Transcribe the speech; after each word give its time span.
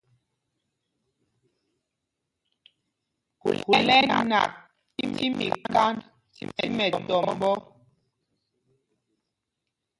Khūl 3.41 3.87
ɛ́ 3.97 4.07
ɛ́ 4.17 4.21
nak 4.29 4.51
tí 4.95 5.25
mikánd 5.37 5.99
tí 6.55 6.65
mɛtɔmbɔ́. 6.75 7.55